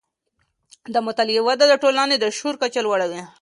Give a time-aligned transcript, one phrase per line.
[0.93, 3.21] د مطالعې وده د ټولنې د شعور کچې لوړوي.